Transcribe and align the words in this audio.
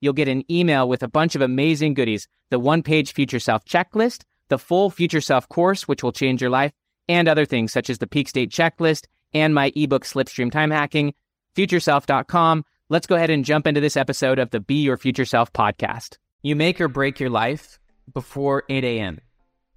You'll 0.00 0.12
get 0.14 0.28
an 0.28 0.50
email 0.50 0.88
with 0.88 1.02
a 1.02 1.08
bunch 1.08 1.34
of 1.34 1.42
amazing 1.42 1.94
goodies 1.94 2.26
the 2.50 2.58
one 2.58 2.82
page 2.82 3.12
Future 3.12 3.38
Self 3.38 3.64
checklist, 3.64 4.22
the 4.48 4.58
full 4.58 4.90
Future 4.90 5.20
Self 5.20 5.48
course, 5.48 5.86
which 5.86 6.02
will 6.02 6.12
change 6.12 6.40
your 6.40 6.50
life, 6.50 6.72
and 7.08 7.28
other 7.28 7.44
things 7.44 7.72
such 7.72 7.88
as 7.90 7.98
the 7.98 8.06
peak 8.06 8.28
state 8.28 8.50
checklist 8.50 9.06
and 9.32 9.54
my 9.54 9.72
ebook 9.76 10.04
Slipstream 10.04 10.50
Time 10.50 10.70
Hacking 10.70 11.14
futureself.com. 11.54 12.64
Let's 12.88 13.06
go 13.06 13.16
ahead 13.16 13.30
and 13.30 13.44
jump 13.44 13.66
into 13.66 13.80
this 13.80 13.96
episode 13.96 14.38
of 14.38 14.50
the 14.50 14.60
Be 14.60 14.76
Your 14.76 14.96
Future 14.96 15.24
Self 15.24 15.52
podcast. 15.52 16.16
You 16.42 16.56
make 16.56 16.80
or 16.80 16.88
break 16.88 17.20
your 17.20 17.30
life 17.30 17.78
before 18.12 18.64
8 18.68 18.82
a.m. 18.84 19.20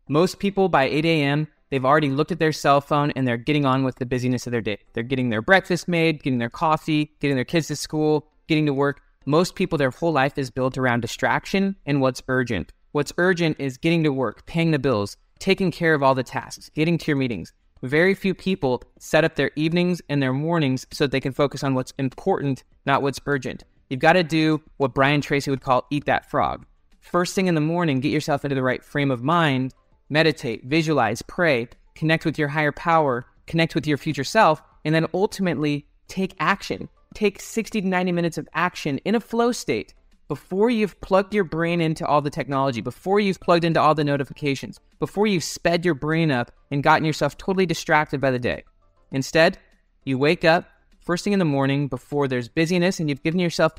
Most 0.07 0.39
people 0.39 0.69
by 0.69 0.85
8 0.85 1.05
a.m., 1.05 1.47
they've 1.69 1.85
already 1.85 2.09
looked 2.09 2.31
at 2.31 2.39
their 2.39 2.51
cell 2.51 2.81
phone 2.81 3.11
and 3.11 3.27
they're 3.27 3.37
getting 3.37 3.65
on 3.65 3.83
with 3.83 3.95
the 3.95 4.05
busyness 4.05 4.47
of 4.47 4.51
their 4.51 4.61
day. 4.61 4.79
They're 4.93 5.03
getting 5.03 5.29
their 5.29 5.41
breakfast 5.41 5.87
made, 5.87 6.23
getting 6.23 6.39
their 6.39 6.49
coffee, 6.49 7.13
getting 7.19 7.35
their 7.35 7.45
kids 7.45 7.67
to 7.67 7.75
school, 7.75 8.27
getting 8.47 8.65
to 8.65 8.73
work. 8.73 9.01
Most 9.25 9.55
people, 9.55 9.77
their 9.77 9.91
whole 9.91 10.11
life 10.11 10.37
is 10.37 10.51
built 10.51 10.77
around 10.77 11.01
distraction 11.01 11.77
and 11.85 12.01
what's 12.01 12.21
urgent. 12.27 12.73
What's 12.91 13.13
urgent 13.17 13.57
is 13.59 13.77
getting 13.77 14.03
to 14.03 14.11
work, 14.11 14.45
paying 14.45 14.71
the 14.71 14.79
bills, 14.79 15.15
taking 15.39 15.71
care 15.71 15.93
of 15.93 16.03
all 16.03 16.13
the 16.13 16.23
tasks, 16.23 16.69
getting 16.75 16.97
to 16.97 17.07
your 17.07 17.17
meetings. 17.17 17.53
Very 17.81 18.15
few 18.15 18.33
people 18.33 18.83
set 18.99 19.23
up 19.23 19.35
their 19.35 19.51
evenings 19.55 20.01
and 20.09 20.21
their 20.21 20.33
mornings 20.33 20.85
so 20.91 21.05
that 21.05 21.11
they 21.11 21.19
can 21.19 21.31
focus 21.31 21.63
on 21.63 21.73
what's 21.73 21.93
important, 21.97 22.63
not 22.85 23.01
what's 23.01 23.19
urgent. 23.25 23.63
You've 23.89 23.99
got 23.99 24.13
to 24.13 24.23
do 24.23 24.61
what 24.77 24.93
Brian 24.93 25.21
Tracy 25.21 25.51
would 25.51 25.61
call 25.61 25.85
eat 25.89 26.05
that 26.05 26.29
frog. 26.29 26.65
First 26.99 27.35
thing 27.35 27.47
in 27.47 27.55
the 27.55 27.61
morning, 27.61 27.99
get 27.99 28.11
yourself 28.11 28.45
into 28.45 28.55
the 28.55 28.63
right 28.63 28.83
frame 28.83 29.11
of 29.11 29.21
mind, 29.23 29.73
meditate, 30.09 30.63
visualize, 30.65 31.21
pray, 31.21 31.67
connect 31.95 32.25
with 32.25 32.37
your 32.39 32.47
higher 32.49 32.71
power, 32.71 33.25
connect 33.47 33.75
with 33.75 33.85
your 33.85 33.97
future 33.97 34.23
self, 34.23 34.61
and 34.85 34.95
then 34.95 35.07
ultimately 35.13 35.85
take 36.07 36.35
action. 36.39 36.89
Take 37.13 37.41
60 37.41 37.81
to 37.81 37.87
90 37.87 38.11
minutes 38.11 38.37
of 38.37 38.47
action 38.53 38.97
in 38.99 39.15
a 39.15 39.19
flow 39.19 39.51
state 39.51 39.93
before 40.27 40.69
you've 40.69 40.99
plugged 41.01 41.33
your 41.33 41.43
brain 41.43 41.81
into 41.81 42.05
all 42.05 42.21
the 42.21 42.29
technology, 42.29 42.81
before 42.81 43.19
you've 43.19 43.39
plugged 43.39 43.63
into 43.63 43.79
all 43.79 43.93
the 43.93 44.03
notifications, 44.03 44.79
before 44.99 45.27
you've 45.27 45.43
sped 45.43 45.85
your 45.85 45.93
brain 45.93 46.31
up 46.31 46.51
and 46.71 46.81
gotten 46.81 47.05
yourself 47.05 47.37
totally 47.37 47.65
distracted 47.65 48.19
by 48.19 48.31
the 48.31 48.39
day. 48.39 48.63
Instead, 49.11 49.57
you 50.05 50.17
wake 50.17 50.43
up 50.43 50.65
first 51.01 51.23
thing 51.23 51.33
in 51.33 51.39
the 51.39 51.45
morning 51.45 51.87
before 51.87 52.27
there's 52.27 52.47
busyness 52.47 52.99
and 52.99 53.09
you've 53.09 53.23
given 53.23 53.39
yourself 53.39 53.73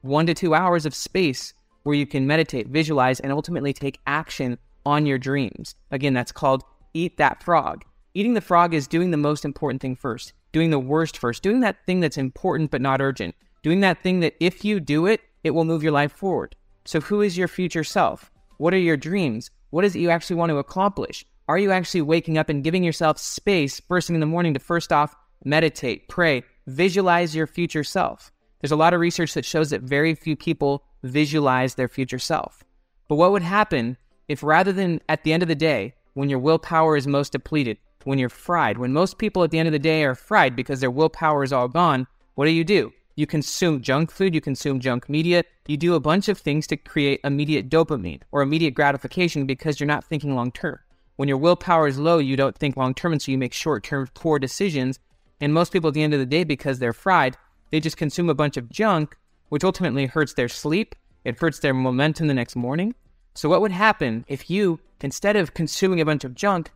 one 0.00 0.26
to 0.26 0.34
two 0.34 0.54
hours 0.54 0.86
of 0.86 0.94
space 0.94 1.54
where 1.82 1.94
you 1.94 2.06
can 2.06 2.26
meditate, 2.26 2.68
visualize, 2.68 3.20
and 3.20 3.32
ultimately 3.32 3.72
take 3.72 4.00
action 4.06 4.58
on 4.84 5.06
your 5.06 5.18
dreams. 5.18 5.74
Again, 5.90 6.14
that's 6.14 6.32
called 6.32 6.64
eat 6.94 7.16
that 7.18 7.42
frog. 7.42 7.84
Eating 8.14 8.34
the 8.34 8.40
frog 8.40 8.74
is 8.74 8.86
doing 8.86 9.10
the 9.10 9.16
most 9.16 9.44
important 9.44 9.80
thing 9.80 9.96
first, 9.96 10.32
doing 10.52 10.70
the 10.70 10.78
worst 10.78 11.18
first, 11.18 11.42
doing 11.42 11.60
that 11.60 11.84
thing 11.86 12.00
that's 12.00 12.18
important 12.18 12.70
but 12.70 12.80
not 12.80 13.00
urgent, 13.00 13.34
doing 13.62 13.80
that 13.80 14.02
thing 14.02 14.20
that 14.20 14.34
if 14.40 14.64
you 14.64 14.80
do 14.80 15.06
it, 15.06 15.20
it 15.42 15.50
will 15.50 15.64
move 15.64 15.82
your 15.82 15.92
life 15.92 16.12
forward. 16.12 16.54
So, 16.84 17.00
who 17.00 17.20
is 17.20 17.36
your 17.36 17.48
future 17.48 17.84
self? 17.84 18.30
What 18.58 18.74
are 18.74 18.78
your 18.78 18.96
dreams? 18.96 19.50
What 19.70 19.84
is 19.84 19.96
it 19.96 20.00
you 20.00 20.10
actually 20.10 20.36
want 20.36 20.50
to 20.50 20.58
accomplish? 20.58 21.24
Are 21.48 21.58
you 21.58 21.72
actually 21.72 22.02
waking 22.02 22.38
up 22.38 22.48
and 22.48 22.62
giving 22.62 22.84
yourself 22.84 23.18
space 23.18 23.80
first 23.80 24.06
thing 24.06 24.14
in 24.14 24.20
the 24.20 24.26
morning 24.26 24.54
to 24.54 24.60
first 24.60 24.92
off 24.92 25.16
meditate, 25.44 26.08
pray, 26.08 26.44
visualize 26.66 27.34
your 27.34 27.46
future 27.46 27.84
self? 27.84 28.30
There's 28.60 28.72
a 28.72 28.76
lot 28.76 28.94
of 28.94 29.00
research 29.00 29.34
that 29.34 29.44
shows 29.44 29.70
that 29.70 29.82
very 29.82 30.14
few 30.14 30.36
people 30.36 30.84
visualize 31.02 31.74
their 31.74 31.88
future 31.88 32.18
self. 32.18 32.62
But 33.08 33.16
what 33.16 33.32
would 33.32 33.42
happen 33.42 33.96
if 34.28 34.42
rather 34.42 34.72
than 34.72 35.00
at 35.08 35.24
the 35.24 35.32
end 35.32 35.42
of 35.42 35.48
the 35.48 35.54
day, 35.54 35.94
when 36.14 36.28
your 36.28 36.38
willpower 36.38 36.96
is 36.96 37.06
most 37.06 37.32
depleted, 37.32 37.78
when 38.06 38.18
you're 38.18 38.28
fried, 38.28 38.78
when 38.78 38.92
most 38.92 39.18
people 39.18 39.44
at 39.44 39.50
the 39.50 39.58
end 39.58 39.68
of 39.68 39.72
the 39.72 39.78
day 39.78 40.04
are 40.04 40.14
fried 40.14 40.56
because 40.56 40.80
their 40.80 40.90
willpower 40.90 41.42
is 41.42 41.52
all 41.52 41.68
gone, 41.68 42.06
what 42.34 42.46
do 42.46 42.50
you 42.50 42.64
do? 42.64 42.92
You 43.14 43.26
consume 43.26 43.82
junk 43.82 44.10
food, 44.10 44.34
you 44.34 44.40
consume 44.40 44.80
junk 44.80 45.08
media, 45.08 45.44
you 45.66 45.76
do 45.76 45.94
a 45.94 46.00
bunch 46.00 46.28
of 46.28 46.38
things 46.38 46.66
to 46.68 46.76
create 46.76 47.20
immediate 47.24 47.68
dopamine 47.68 48.22
or 48.32 48.40
immediate 48.42 48.74
gratification 48.74 49.46
because 49.46 49.78
you're 49.78 49.86
not 49.86 50.04
thinking 50.04 50.34
long 50.34 50.50
term. 50.50 50.78
When 51.16 51.28
your 51.28 51.38
willpower 51.38 51.86
is 51.86 51.98
low, 51.98 52.18
you 52.18 52.36
don't 52.36 52.56
think 52.56 52.76
long 52.76 52.94
term, 52.94 53.12
and 53.12 53.20
so 53.20 53.30
you 53.30 53.38
make 53.38 53.52
short 53.52 53.84
term 53.84 54.08
poor 54.14 54.38
decisions. 54.38 54.98
And 55.40 55.52
most 55.52 55.72
people 55.72 55.88
at 55.88 55.94
the 55.94 56.02
end 56.02 56.14
of 56.14 56.20
the 56.20 56.26
day, 56.26 56.44
because 56.44 56.78
they're 56.78 56.92
fried, 56.92 57.36
they 57.70 57.80
just 57.80 57.96
consume 57.96 58.30
a 58.30 58.34
bunch 58.34 58.56
of 58.56 58.70
junk, 58.70 59.16
which 59.50 59.64
ultimately 59.64 60.06
hurts 60.06 60.34
their 60.34 60.48
sleep, 60.48 60.94
it 61.24 61.38
hurts 61.38 61.58
their 61.58 61.74
momentum 61.74 62.28
the 62.28 62.34
next 62.34 62.56
morning. 62.56 62.94
So, 63.34 63.48
what 63.48 63.60
would 63.60 63.72
happen 63.72 64.24
if 64.28 64.50
you, 64.50 64.80
instead 65.00 65.36
of 65.36 65.54
consuming 65.54 66.00
a 66.00 66.04
bunch 66.04 66.24
of 66.24 66.34
junk, 66.34 66.70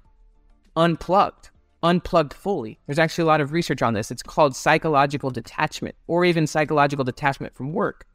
unplugged? 0.77 1.51
unplugged 1.83 2.35
fully. 2.35 2.79
There's 2.87 2.99
actually 2.99 3.23
a 3.23 3.27
lot 3.27 3.41
of 3.41 3.53
research 3.53 3.83
on 3.83 3.95
this. 3.95 4.11
It's 4.11 4.23
called 4.23 4.57
psychological 4.57 5.31
detachment 5.31 5.95
or 6.07 6.25
even 6.25 6.47
psychological 6.47 7.05
detachment 7.05 7.55
from 7.55 7.73
work. 7.73 8.07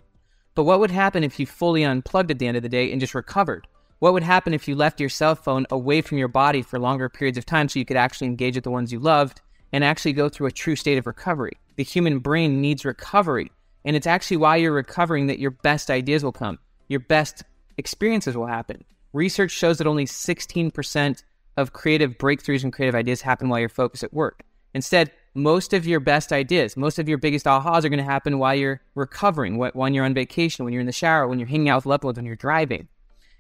But 0.55 0.63
what 0.63 0.79
would 0.79 0.91
happen 0.91 1.23
if 1.23 1.39
you 1.39 1.45
fully 1.45 1.83
unplugged 1.83 2.31
at 2.31 2.39
the 2.39 2.47
end 2.47 2.57
of 2.57 2.63
the 2.63 2.69
day 2.69 2.91
and 2.91 3.00
just 3.00 3.16
recovered? 3.16 3.67
What 4.00 4.13
would 4.13 4.23
happen 4.23 4.53
if 4.53 4.67
you 4.67 4.75
left 4.75 5.00
your 5.00 5.09
cell 5.09 5.35
phone 5.35 5.66
away 5.69 6.01
from 6.01 6.17
your 6.17 6.27
body 6.27 6.61
for 6.61 6.79
longer 6.79 7.07
periods 7.07 7.38
of 7.38 7.45
time 7.45 7.69
so 7.69 7.79
you 7.79 7.85
could 7.85 7.97
actually 7.97 8.27
engage 8.27 8.55
with 8.55 8.63
the 8.63 8.71
ones 8.71 8.91
you 8.91 9.00
loved 9.00 9.41
and 9.71 9.83
actually 9.83 10.13
go 10.13 10.27
through 10.27 10.47
a 10.47 10.51
true 10.51 10.75
state 10.75 10.97
of 10.97 11.07
recovery? 11.07 11.57
The 11.77 11.83
human 11.83 12.19
brain 12.19 12.59
needs 12.59 12.83
recovery. 12.83 13.51
And 13.85 13.95
it's 13.95 14.07
actually 14.07 14.38
while 14.38 14.57
you're 14.57 14.73
recovering 14.73 15.27
that 15.27 15.39
your 15.39 15.51
best 15.51 15.89
ideas 15.89 16.23
will 16.23 16.31
come, 16.31 16.59
your 16.88 17.00
best 17.00 17.44
experiences 17.77 18.35
will 18.35 18.47
happen. 18.47 18.83
Research 19.13 19.51
shows 19.51 19.77
that 19.77 19.88
only 19.88 20.05
16% 20.05 21.23
of 21.61 21.73
creative 21.73 22.17
breakthroughs 22.17 22.63
and 22.63 22.73
creative 22.73 22.95
ideas 22.95 23.22
happen 23.22 23.47
while 23.47 23.59
you're 23.59 23.69
focused 23.69 24.03
at 24.03 24.13
work. 24.13 24.44
Instead, 24.73 25.11
most 25.33 25.73
of 25.73 25.88
your 25.88 25.99
best 25.99 26.33
ideas, 26.33 26.75
most 26.75 26.99
of 26.99 27.07
your 27.07 27.17
biggest 27.17 27.45
ahas 27.45 27.85
are 27.85 27.89
going 27.89 27.97
to 27.97 28.03
happen 28.03 28.39
while 28.39 28.55
you're 28.55 28.81
recovering, 28.95 29.57
when 29.57 29.94
you're 29.94 30.05
on 30.05 30.13
vacation, 30.13 30.66
when 30.66 30.73
you're 30.73 30.81
in 30.81 30.88
the 30.88 30.91
shower, 30.91 31.27
when 31.27 31.39
you're 31.39 31.47
hanging 31.47 31.69
out 31.69 31.77
with 31.77 31.85
loved 31.85 32.03
ones, 32.03 32.17
when 32.17 32.25
you're 32.25 32.35
driving. 32.35 32.88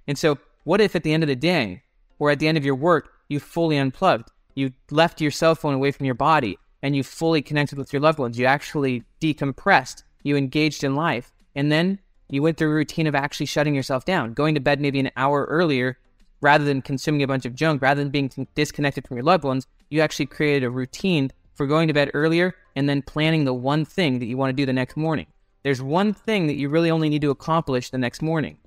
And 0.07 0.17
so, 0.17 0.37
what 0.63 0.79
if 0.79 0.95
at 0.95 1.03
the 1.03 1.13
end 1.13 1.23
of 1.23 1.27
the 1.27 1.35
day 1.35 1.83
or 2.19 2.31
at 2.31 2.39
the 2.39 2.47
end 2.47 2.57
of 2.57 2.65
your 2.65 2.75
work, 2.75 3.09
you 3.27 3.39
fully 3.39 3.77
unplugged? 3.77 4.29
You 4.55 4.71
left 4.89 5.21
your 5.21 5.31
cell 5.31 5.55
phone 5.55 5.73
away 5.73 5.91
from 5.91 6.05
your 6.05 6.15
body 6.15 6.57
and 6.81 6.95
you 6.95 7.03
fully 7.03 7.41
connected 7.41 7.77
with 7.77 7.91
your 7.91 8.01
loved 8.01 8.19
ones. 8.19 8.37
You 8.37 8.45
actually 8.45 9.03
decompressed, 9.21 10.03
you 10.23 10.35
engaged 10.35 10.83
in 10.83 10.95
life, 10.95 11.31
and 11.55 11.71
then 11.71 11.99
you 12.29 12.41
went 12.41 12.57
through 12.57 12.71
a 12.71 12.73
routine 12.73 13.07
of 13.07 13.15
actually 13.15 13.45
shutting 13.45 13.75
yourself 13.75 14.05
down, 14.05 14.33
going 14.33 14.55
to 14.55 14.61
bed 14.61 14.79
maybe 14.79 14.99
an 14.99 15.11
hour 15.17 15.45
earlier 15.45 15.97
rather 16.41 16.65
than 16.65 16.81
consuming 16.81 17.23
a 17.23 17.27
bunch 17.27 17.45
of 17.45 17.55
junk, 17.55 17.81
rather 17.81 18.03
than 18.03 18.11
being 18.11 18.47
disconnected 18.55 19.07
from 19.07 19.17
your 19.17 19.23
loved 19.23 19.43
ones, 19.43 19.67
you 19.89 20.01
actually 20.01 20.25
created 20.25 20.65
a 20.65 20.69
routine 20.69 21.31
for 21.55 21.67
going 21.67 21.87
to 21.87 21.93
bed 21.93 22.11
earlier 22.13 22.55
and 22.75 22.89
then 22.89 23.01
planning 23.01 23.45
the 23.45 23.53
one 23.53 23.85
thing 23.85 24.19
that 24.19 24.25
you 24.25 24.37
want 24.37 24.49
to 24.49 24.55
do 24.55 24.65
the 24.65 24.73
next 24.73 24.97
morning. 24.97 25.27
There's 25.63 25.81
one 25.81 26.13
thing 26.13 26.47
that 26.47 26.55
you 26.55 26.69
really 26.69 26.89
only 26.89 27.09
need 27.09 27.21
to 27.21 27.29
accomplish 27.29 27.89
the 27.89 27.97
next 27.97 28.21
morning. 28.21 28.57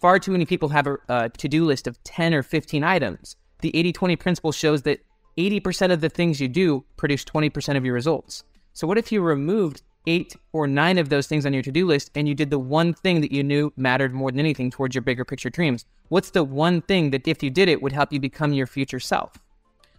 Far 0.00 0.18
too 0.18 0.32
many 0.32 0.44
people 0.44 0.68
have 0.68 0.86
a, 0.86 0.92
uh, 1.08 1.24
a 1.24 1.28
to 1.30 1.48
do 1.48 1.64
list 1.64 1.86
of 1.86 2.02
10 2.04 2.34
or 2.34 2.42
15 2.42 2.84
items. 2.84 3.36
The 3.60 3.74
80 3.74 3.92
20 3.92 4.16
principle 4.16 4.52
shows 4.52 4.82
that 4.82 5.00
80% 5.38 5.92
of 5.92 6.00
the 6.00 6.08
things 6.08 6.40
you 6.40 6.48
do 6.48 6.84
produce 6.96 7.24
20% 7.24 7.76
of 7.76 7.84
your 7.84 7.94
results. 7.94 8.44
So, 8.72 8.86
what 8.86 8.98
if 8.98 9.10
you 9.10 9.22
removed 9.22 9.82
eight 10.06 10.36
or 10.52 10.66
nine 10.66 10.98
of 10.98 11.08
those 11.08 11.26
things 11.26 11.44
on 11.44 11.52
your 11.52 11.62
to 11.62 11.72
do 11.72 11.86
list 11.86 12.10
and 12.14 12.28
you 12.28 12.34
did 12.34 12.50
the 12.50 12.58
one 12.58 12.94
thing 12.94 13.20
that 13.20 13.32
you 13.32 13.42
knew 13.42 13.72
mattered 13.76 14.14
more 14.14 14.30
than 14.30 14.40
anything 14.40 14.70
towards 14.70 14.94
your 14.94 15.02
bigger 15.02 15.24
picture 15.24 15.50
dreams? 15.50 15.84
What's 16.08 16.30
the 16.30 16.44
one 16.44 16.82
thing 16.82 17.10
that 17.10 17.26
if 17.26 17.42
you 17.42 17.50
did 17.50 17.68
it 17.68 17.82
would 17.82 17.92
help 17.92 18.12
you 18.12 18.20
become 18.20 18.52
your 18.52 18.66
future 18.66 19.00
self? 19.00 19.38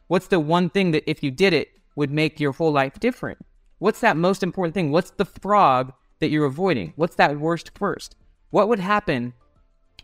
What's 0.07 0.27
the 0.27 0.39
one 0.39 0.69
thing 0.69 0.91
that 0.91 1.03
if 1.09 1.21
you 1.21 1.31
did 1.31 1.53
it 1.53 1.69
would 1.95 2.11
make 2.11 2.39
your 2.39 2.53
whole 2.53 2.71
life 2.71 2.99
different? 2.99 3.39
What's 3.79 3.99
that 3.99 4.17
most 4.17 4.41
important 4.41 4.73
thing? 4.73 4.91
What's 4.91 5.11
the 5.11 5.25
frog 5.25 5.93
that 6.19 6.29
you're 6.29 6.45
avoiding? 6.45 6.93
What's 6.95 7.15
that 7.15 7.39
worst 7.39 7.71
first? 7.75 8.15
What 8.49 8.69
would 8.69 8.79
happen 8.79 9.33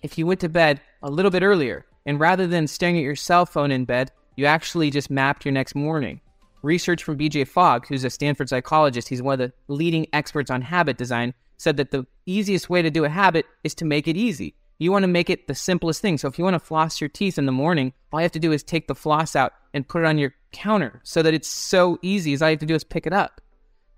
if 0.02 0.18
you 0.18 0.28
went 0.28 0.42
to 0.42 0.50
bed 0.50 0.82
a 1.02 1.10
little 1.10 1.32
bit 1.32 1.44
earlier 1.44 1.86
and 2.06 2.20
rather 2.20 2.46
than 2.48 2.68
staring 2.68 2.98
at 2.98 3.04
your 3.04 3.16
cell 3.16 3.46
phone 3.46 3.72
in 3.72 3.86
bed, 3.86 4.12
You 4.36 4.46
actually 4.48 4.90
just 4.90 5.12
mapped 5.12 5.46
your 5.46 5.52
next 5.52 5.76
morning. 5.76 6.20
Research 6.64 7.04
from 7.04 7.18
BJ 7.18 7.46
Fogg, 7.46 7.88
who's 7.88 8.06
a 8.06 8.10
Stanford 8.10 8.48
psychologist, 8.48 9.10
he's 9.10 9.22
one 9.22 9.34
of 9.34 9.40
the 9.40 9.54
leading 9.68 10.08
experts 10.14 10.50
on 10.50 10.62
habit 10.62 10.98
design, 10.98 11.34
said 11.58 11.76
that 11.76 11.92
the 11.92 12.08
easiest 12.26 12.70
way 12.70 12.82
to 12.82 12.90
do 12.90 13.04
a 13.04 13.10
habit 13.10 13.46
is 13.66 13.76
to 13.76 13.86
make 13.86 14.08
it 14.08 14.16
easy. 14.16 14.56
You 14.80 14.92
want 14.92 15.04
to 15.04 15.08
make 15.08 15.30
it 15.30 15.48
the 15.48 15.56
simplest 15.56 16.02
thing. 16.02 16.18
So 16.18 16.30
if 16.30 16.38
you 16.38 16.44
want 16.46 16.56
to 16.56 16.60
floss 16.60 17.02
your 17.02 17.10
teeth 17.10 17.38
in 17.38 17.46
the 17.46 17.52
morning, 17.52 17.92
all 18.12 18.22
you 18.22 18.24
have 18.24 18.32
to 18.32 18.40
do 18.40 18.54
is 18.54 18.64
take 18.64 18.88
the 18.88 18.96
floss 18.96 19.36
out 19.36 19.54
and 19.74 19.88
put 19.88 20.04
it 20.04 20.06
on 20.06 20.18
your 20.18 20.34
counter 20.54 21.02
so 21.04 21.22
that 21.22 21.34
it's 21.34 21.50
so 21.50 22.00
easy. 22.02 22.34
As 22.34 22.42
all 22.42 22.50
you 22.50 22.54
have 22.54 22.60
to 22.62 22.66
do 22.66 22.76
is 22.76 22.84
pick 22.86 23.06
it 23.06 23.14
up. 23.14 23.42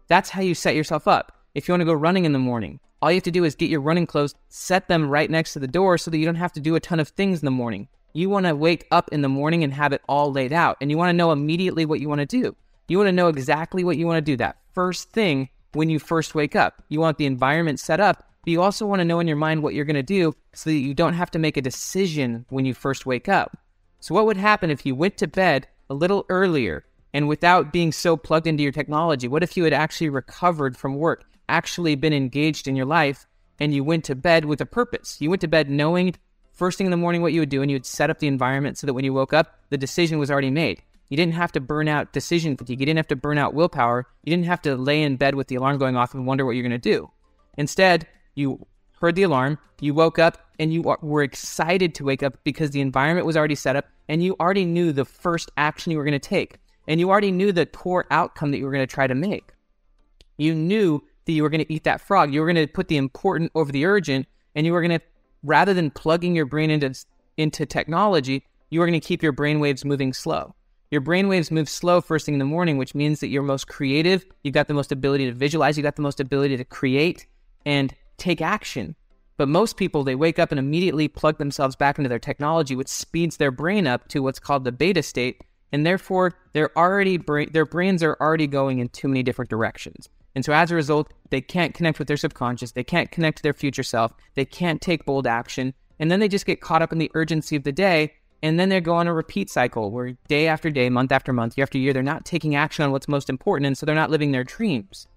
That's 0.08 0.32
how 0.32 0.42
you 0.42 0.56
set 0.56 0.76
yourself 0.76 1.08
up. 1.08 1.34
If 1.54 1.68
you 1.68 1.74
want 1.74 1.82
to 1.82 1.86
go 1.86 1.94
running 1.94 2.26
in 2.26 2.34
the 2.34 2.40
morning, 2.40 2.80
all 3.02 3.12
you 3.12 3.18
have 3.18 3.24
to 3.24 3.32
do 3.32 3.44
is 3.44 3.54
get 3.54 3.70
your 3.70 3.82
running 3.82 4.08
clothes, 4.08 4.34
set 4.50 4.88
them 4.88 5.08
right 5.08 5.30
next 5.30 5.54
to 5.54 5.60
the 5.60 5.68
door 5.68 6.00
so 6.00 6.10
that 6.10 6.18
you 6.18 6.26
don't 6.26 6.36
have 6.36 6.54
to 6.54 6.60
do 6.60 6.76
a 6.76 6.80
ton 6.80 7.00
of 7.00 7.10
things 7.10 7.42
in 7.42 7.46
the 7.46 7.52
morning. 7.52 7.88
You 8.16 8.30
want 8.30 8.46
to 8.46 8.56
wake 8.56 8.88
up 8.92 9.10
in 9.12 9.22
the 9.22 9.28
morning 9.28 9.64
and 9.64 9.74
have 9.74 9.92
it 9.92 10.02
all 10.08 10.32
laid 10.32 10.54
out, 10.54 10.78
and 10.80 10.90
you 10.90 10.98
want 10.98 11.10
to 11.10 11.18
know 11.18 11.34
immediately 11.34 11.86
what 11.86 12.00
you 12.00 12.08
want 12.08 12.22
to 12.22 12.26
do. 12.26 12.56
You 12.88 12.98
want 12.98 13.10
to 13.10 13.12
know 13.12 13.28
exactly 13.28 13.84
what 13.84 13.98
you 13.98 14.08
want 14.08 14.18
to 14.18 14.32
do 14.32 14.38
that 14.38 14.56
first 14.74 15.12
thing 15.12 15.50
when 15.74 15.90
you 15.90 16.00
first 16.00 16.34
wake 16.34 16.56
up. 16.56 16.82
You 16.88 17.02
want 17.02 17.18
the 17.18 17.26
environment 17.26 17.80
set 17.80 18.00
up, 18.00 18.30
but 18.46 18.52
you 18.52 18.62
also 18.62 18.86
want 18.86 19.02
to 19.02 19.06
know 19.06 19.20
in 19.20 19.28
your 19.28 19.36
mind 19.36 19.64
what 19.64 19.74
you're 19.74 19.84
going 19.84 19.96
to 19.98 20.02
do 20.04 20.34
so 20.54 20.70
that 20.70 20.78
you 20.78 20.94
don't 20.94 21.14
have 21.14 21.30
to 21.32 21.40
make 21.40 21.58
a 21.58 21.62
decision 21.62 22.46
when 22.48 22.66
you 22.66 22.74
first 22.74 23.06
wake 23.06 23.28
up. 23.28 23.58
So, 24.00 24.16
what 24.16 24.26
would 24.26 24.38
happen 24.38 24.72
if 24.72 24.86
you 24.86 24.96
went 24.96 25.18
to 25.18 25.28
bed 25.28 25.68
a 25.90 25.94
little 25.94 26.26
earlier 26.30 26.86
and 27.14 27.28
without 27.28 27.74
being 27.74 27.92
so 27.92 28.16
plugged 28.16 28.48
into 28.48 28.64
your 28.64 28.72
technology? 28.72 29.28
What 29.28 29.44
if 29.44 29.58
you 29.58 29.66
had 29.66 29.74
actually 29.74 30.10
recovered 30.10 30.78
from 30.78 30.96
work? 30.96 31.26
actually 31.50 31.96
been 31.96 32.14
engaged 32.14 32.68
in 32.68 32.76
your 32.76 32.86
life 32.86 33.28
and 33.60 33.74
you 33.74 33.84
went 33.84 34.04
to 34.06 34.16
bed 34.16 34.46
with 34.46 34.62
a 34.62 34.66
purpose. 34.66 35.18
You 35.20 35.30
went 35.30 35.42
to 35.42 35.48
bed 35.48 35.70
knowing 35.70 36.16
first 36.56 36.78
thing 36.78 36.88
in 36.88 36.92
the 36.92 36.98
morning 36.98 37.22
what 37.22 37.34
you 37.34 37.42
would 37.42 37.50
do 37.50 37.62
and 37.62 37.69
you 37.69 37.75
would 37.75 37.86
set 37.86 38.10
up 38.10 38.19
the 38.19 38.28
environment 38.28 38.78
so 38.78 38.88
that 38.88 38.94
when 38.94 39.06
you 39.06 39.13
woke 39.13 39.34
up, 39.34 39.60
the 39.69 39.78
decision 39.78 40.18
was 40.18 40.31
already 40.31 40.50
made. 40.50 40.81
You 41.10 41.18
didn't 41.18 41.36
have 41.36 41.52
to 41.52 41.60
burn 41.60 41.88
out 41.88 42.13
decision 42.13 42.57
fatigue. 42.57 42.80
You 42.80 42.86
didn't 42.86 42.98
have 42.98 43.07
to 43.10 43.16
burn 43.16 43.38
out 43.38 43.54
willpower. 43.54 44.07
You 44.24 44.31
didn't 44.31 44.48
have 44.48 44.62
to 44.63 44.75
lay 44.75 45.04
in 45.04 45.18
bed 45.18 45.36
with 45.36 45.48
the 45.48 45.56
alarm 45.56 45.78
going 45.78 45.96
off 45.96 46.13
and 46.13 46.25
wonder 46.25 46.46
what 46.46 46.54
you're 46.54 46.68
going 46.68 46.72
to 46.72 46.78
do. 46.78 47.12
Instead, 47.57 48.07
you 48.34 48.66
heard 49.00 49.16
the 49.16 49.24
alarm, 49.24 49.60
you 49.80 49.94
woke 49.94 50.18
up, 50.18 50.40
and 50.57 50.74
you 50.74 50.81
were 50.81 51.22
excited 51.22 51.94
to 51.96 52.06
wake 52.06 52.24
up 52.24 52.38
because 52.44 52.72
the 52.72 52.81
environment 52.81 53.28
was 53.28 53.38
already 53.38 53.56
set 53.56 53.75
up 53.75 53.86
and 54.08 54.24
you 54.24 54.36
already 54.40 54.66
knew 54.66 54.92
the 54.92 55.06
first 55.06 55.51
action 55.58 55.92
you 55.92 55.98
were 55.98 56.04
going 56.04 56.13
to 56.13 56.19
take. 56.19 56.60
And 56.88 57.00
you 57.00 57.10
already 57.10 57.31
knew 57.31 57.51
the 57.51 57.66
core 57.66 58.06
outcome 58.12 58.51
that 58.51 58.60
you 58.60 58.66
were 58.66 58.72
going 58.72 58.88
to 58.88 58.94
try 58.94 59.08
to 59.08 59.16
make. 59.16 59.51
You 60.38 60.54
knew 60.54 61.04
that 61.25 61.31
you 61.31 61.44
were 61.44 61.50
going 61.50 61.63
to 61.63 61.74
eat 61.74 61.84
that 61.86 62.01
frog. 62.01 62.34
You 62.34 62.42
were 62.42 62.51
going 62.51 62.68
to 62.68 62.72
put 62.72 62.88
the 62.88 62.98
important 62.98 63.51
over 63.56 63.72
the 63.72 63.86
urgent, 63.86 64.28
and 64.54 64.66
you 64.66 64.74
were 64.74 64.81
going 64.81 65.00
to, 65.00 65.06
rather 65.46 65.74
than 65.74 65.92
plugging 65.92 66.36
your 66.36 66.46
brain 66.46 66.70
into 66.70 66.94
into 67.38 67.66
technology, 67.66 68.44
you 68.70 68.82
are 68.82 68.86
going 68.86 69.00
to 69.00 69.06
keep 69.06 69.22
your 69.22 69.32
brain 69.32 69.60
waves 69.60 69.86
moving 69.86 70.14
slow. 70.14 70.56
Your 70.92 71.02
brain 71.02 71.28
waves 71.28 71.52
move 71.52 71.68
slow 71.68 72.00
first 72.00 72.26
thing 72.26 72.36
in 72.36 72.40
the 72.40 72.46
morning, 72.46 72.78
which 72.78 72.96
means 72.96 73.20
that 73.20 73.28
you're 73.28 73.44
most 73.44 73.68
creative. 73.68 74.26
You've 74.44 74.54
got 74.54 74.68
the 74.68 74.74
most 74.74 74.92
ability 74.92 75.26
to 75.26 75.34
visualize. 75.34 75.78
You've 75.78 75.84
got 75.84 75.96
the 75.96 76.02
most 76.02 76.20
ability 76.20 76.58
to 76.58 76.64
create 76.64 77.28
and 77.66 77.94
take 78.18 78.42
action. 78.42 78.96
But 79.38 79.50
most 79.50 79.76
people, 79.76 80.04
they 80.04 80.16
wake 80.16 80.40
up 80.40 80.52
and 80.52 80.60
immediately 80.60 81.08
plug 81.08 81.38
themselves 81.38 81.76
back 81.76 81.98
into 81.98 82.08
their 82.08 82.20
technology, 82.20 82.76
which 82.76 82.88
speeds 82.88 83.38
their 83.38 83.52
brain 83.52 83.88
up 83.88 84.08
to 84.10 84.22
what's 84.22 84.40
called 84.40 84.64
the 84.64 84.72
beta 84.72 85.04
state, 85.04 85.44
and 85.75 85.86
therefore 85.86 86.31
they're 86.54 86.75
already 86.77 87.18
bra- 87.18 87.51
their 87.51 87.66
brains 87.66 88.01
are 88.01 88.16
already 88.22 88.48
going 88.48 88.80
in 88.80 88.88
too 88.88 89.10
many 89.10 89.22
different 89.22 89.50
directions. 89.50 90.07
And 90.33 90.45
so 90.45 90.54
as 90.54 90.72
a 90.72 90.75
result, 90.75 91.12
they 91.31 91.42
can't 91.42 91.74
connect 91.74 92.00
with 92.00 92.07
their 92.07 92.16
subconscious, 92.16 92.72
they 92.72 92.83
can't 92.83 93.12
connect 93.12 93.38
to 93.38 93.44
their 93.44 93.51
future 93.51 93.83
self, 93.83 94.13
they 94.36 94.45
can't 94.45 94.81
take 94.81 95.04
bold 95.06 95.27
action, 95.27 95.74
and 96.00 96.10
then 96.10 96.22
they 96.22 96.30
just 96.30 96.45
get 96.45 96.62
caught 96.62 96.81
up 96.81 96.94
in 96.94 96.98
the 96.98 97.12
urgency 97.13 97.57
of 97.57 97.63
the 97.63 97.74
day, 97.74 98.13
and 98.42 98.57
then 98.57 98.69
they 98.69 98.80
go 98.80 98.95
on 98.95 99.07
a 99.07 99.13
repeat 99.13 99.50
cycle 99.50 99.92
where 99.92 100.16
day 100.30 100.48
after 100.48 100.69
day, 100.69 100.89
month 100.89 101.12
after 101.12 101.33
month, 101.33 101.57
year 101.57 101.63
after 101.63 101.77
year, 101.77 101.92
they're 101.92 102.01
not 102.01 102.24
taking 102.24 102.56
action 102.56 102.86
on 102.86 102.94
what's 102.94 103.10
most 103.10 103.30
important, 103.30 103.68
and 103.68 103.77
so 103.77 103.86
they're 103.86 103.94
not 103.94 104.10
living 104.10 104.31
their 104.31 104.45
dreams. 104.45 105.07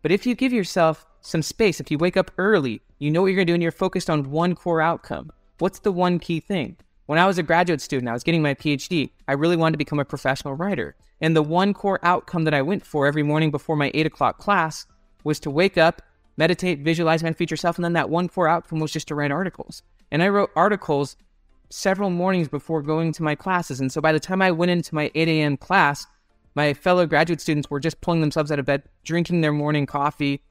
But 0.00 0.12
if 0.12 0.26
you 0.26 0.36
give 0.36 0.52
yourself 0.52 1.04
some 1.22 1.42
space, 1.42 1.80
if 1.80 1.90
you 1.90 1.98
wake 1.98 2.16
up 2.16 2.30
early, 2.38 2.82
you 3.00 3.10
know 3.10 3.22
what 3.22 3.28
you're 3.28 3.36
going 3.36 3.48
to 3.48 3.50
do, 3.50 3.54
and 3.54 3.62
you're 3.64 3.72
focused 3.72 4.08
on 4.08 4.30
one 4.30 4.54
core 4.54 4.80
outcome. 4.80 5.32
What's 5.58 5.80
the 5.80 5.90
one 5.90 6.20
key 6.20 6.38
thing? 6.38 6.76
When 7.06 7.18
I 7.18 7.26
was 7.26 7.36
a 7.36 7.42
graduate 7.42 7.82
student, 7.82 8.08
I 8.08 8.14
was 8.14 8.24
getting 8.24 8.42
my 8.42 8.54
PhD, 8.54 9.10
I 9.28 9.32
really 9.32 9.56
wanted 9.56 9.72
to 9.72 9.78
become 9.78 10.00
a 10.00 10.04
professional 10.04 10.54
writer. 10.54 10.96
And 11.20 11.36
the 11.36 11.42
one 11.42 11.74
core 11.74 12.00
outcome 12.02 12.44
that 12.44 12.54
I 12.54 12.62
went 12.62 12.86
for 12.86 13.06
every 13.06 13.22
morning 13.22 13.50
before 13.50 13.76
my 13.76 13.90
eight 13.92 14.06
o'clock 14.06 14.38
class 14.38 14.86
was 15.22 15.38
to 15.40 15.50
wake 15.50 15.76
up, 15.76 16.00
meditate, 16.36 16.80
visualize 16.80 17.22
my 17.22 17.32
future 17.32 17.56
self. 17.56 17.76
And 17.76 17.84
then 17.84 17.92
that 17.92 18.08
one 18.08 18.28
core 18.28 18.48
outcome 18.48 18.80
was 18.80 18.92
just 18.92 19.08
to 19.08 19.14
write 19.14 19.30
articles. 19.30 19.82
And 20.10 20.22
I 20.22 20.28
wrote 20.28 20.50
articles 20.56 21.16
several 21.68 22.08
mornings 22.08 22.48
before 22.48 22.80
going 22.82 23.12
to 23.12 23.22
my 23.22 23.34
classes. 23.34 23.80
And 23.80 23.92
so 23.92 24.00
by 24.00 24.12
the 24.12 24.20
time 24.20 24.40
I 24.40 24.50
went 24.50 24.70
into 24.70 24.94
my 24.94 25.10
8 25.14 25.28
a.m. 25.28 25.56
class, 25.56 26.06
my 26.54 26.72
fellow 26.72 27.06
graduate 27.06 27.40
students 27.40 27.68
were 27.68 27.80
just 27.80 28.00
pulling 28.00 28.20
themselves 28.20 28.50
out 28.50 28.58
of 28.58 28.64
bed, 28.64 28.82
drinking 29.04 29.40
their 29.40 29.52
morning 29.52 29.86
coffee, 29.86 30.42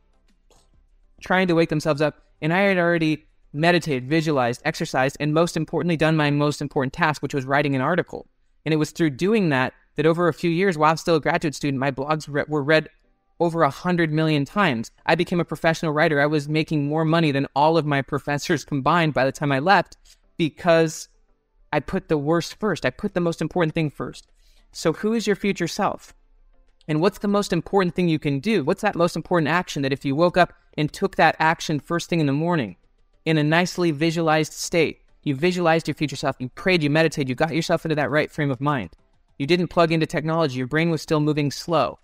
trying 1.22 1.48
to 1.48 1.56
wake 1.56 1.70
themselves 1.70 2.02
up. 2.02 2.22
And 2.42 2.54
I 2.54 2.60
had 2.60 2.78
already 2.78 3.26
meditated, 3.54 4.10
visualized, 4.10 4.62
exercised, 4.66 5.18
and 5.20 5.34
most 5.34 5.56
importantly, 5.56 5.96
done 5.96 6.18
my 6.18 6.32
most 6.32 6.62
important 6.62 6.94
task, 6.94 7.22
which 7.22 7.34
was 7.34 7.46
writing 7.46 7.76
an 7.76 7.82
article. 7.82 8.28
And 8.66 8.74
it 8.74 8.78
was 8.78 8.92
through 8.92 9.12
doing 9.12 9.50
that 9.50 9.74
that 9.96 10.06
over 10.06 10.28
a 10.28 10.34
few 10.34 10.50
years, 10.50 10.78
while 10.78 10.98
still 10.98 11.16
a 11.16 11.22
graduate 11.22 11.54
student, 11.54 11.80
my 11.80 11.92
blogs 11.92 12.28
re- 12.28 12.46
were 12.48 12.64
read 12.64 12.90
over 13.40 13.64
a 13.64 13.70
hundred 13.70 14.12
million 14.12 14.46
times. 14.46 14.92
I 15.06 15.16
became 15.16 15.40
a 15.40 15.46
professional 15.46 15.92
writer. 15.92 16.20
I 16.20 16.26
was 16.26 16.50
making 16.50 16.88
more 16.88 17.06
money 17.06 17.32
than 17.32 17.48
all 17.56 17.78
of 17.78 17.86
my 17.86 18.02
professors 18.02 18.66
combined 18.74 19.14
by 19.14 19.26
the 19.26 19.32
time 19.32 19.52
I 19.52 19.60
left 19.60 19.98
because 20.38 21.10
I 21.72 21.80
put 21.80 22.08
the 22.08 22.18
worst 22.18 22.56
first. 22.60 22.86
I 22.86 22.90
put 22.90 23.14
the 23.14 23.20
most 23.20 23.42
important 23.42 23.76
thing 23.76 23.90
first. 23.90 24.28
So, 24.72 24.94
who 24.94 25.14
is 25.14 25.28
your 25.28 25.36
future 25.36 25.68
self? 25.68 26.14
And 26.88 27.00
what's 27.00 27.20
the 27.20 27.28
most 27.28 27.54
important 27.54 27.96
thing 27.96 28.10
you 28.10 28.20
can 28.20 28.40
do? 28.40 28.64
What's 28.64 28.82
that 28.82 28.96
most 28.96 29.16
important 29.16 29.48
action 29.48 29.84
that 29.84 29.94
if 29.94 30.04
you 30.04 30.16
woke 30.16 30.36
up 30.36 30.54
and 30.78 30.92
took 30.92 31.16
that 31.16 31.36
action 31.40 31.80
first 31.80 32.10
thing 32.10 32.20
in 32.20 32.26
the 32.26 32.34
morning, 32.34 32.76
in 33.26 33.38
a 33.38 33.44
nicely 33.44 33.92
visualized 33.92 34.54
state. 34.54 35.02
You 35.24 35.36
visualized 35.36 35.88
your 35.88 35.96
future 35.96 36.16
self, 36.16 36.36
you 36.40 36.50
prayed, 36.50 36.84
you 36.84 36.90
meditated, 36.90 37.30
you 37.30 37.36
got 37.36 37.56
yourself 37.56 37.86
into 37.86 37.96
that 37.96 38.12
right 38.12 38.32
frame 38.32 38.52
of 38.52 38.60
mind. 38.60 38.92
You 39.38 39.48
didn't 39.48 39.70
plug 39.70 39.92
into 39.92 40.06
technology, 40.06 40.58
your 40.58 40.68
brain 40.68 40.90
was 40.90 41.02
still 41.02 41.20
moving 41.20 41.52
slow. 41.52 42.00